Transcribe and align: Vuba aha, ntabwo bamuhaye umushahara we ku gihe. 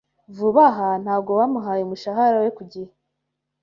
Vuba 0.35 0.63
aha, 0.71 0.89
ntabwo 1.03 1.31
bamuhaye 1.39 1.81
umushahara 1.83 2.37
we 2.43 2.49
ku 2.57 2.63
gihe. 2.71 2.91